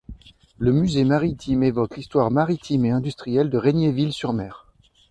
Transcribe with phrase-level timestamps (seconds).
[0.57, 4.65] Le musée maritime évoque l'histoire maritime et industrielle de Regnéville-sur-Mer.